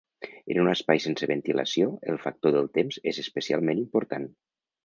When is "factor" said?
2.25-2.57